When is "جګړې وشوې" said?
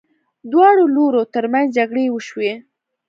1.77-2.53